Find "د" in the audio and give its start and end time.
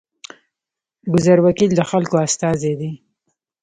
1.75-1.81